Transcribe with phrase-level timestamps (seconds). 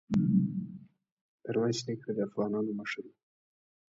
[1.43, 3.13] ميرويس نيکه د افغانانو مشر وو.